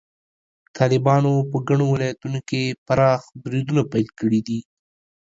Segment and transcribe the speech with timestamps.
[0.77, 4.59] طالبانو په ګڼو ولایتونو کې پراخ بریدونه پیل کړي دي.